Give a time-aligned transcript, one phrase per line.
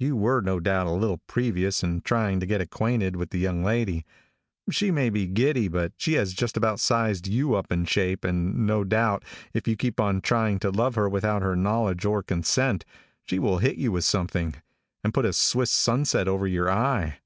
[0.00, 3.62] You were, no doubt, a little previous in trying to get acquainted with the young
[3.62, 4.04] lady.
[4.72, 8.66] She may be giddy, but she has just about sized you up in shape, and
[8.66, 12.84] no doubt, if you keep on trying to love her without her knowledge or consent,
[13.24, 14.56] she will hit you with something,
[15.04, 17.18] and put a Swiss sunset over your eye.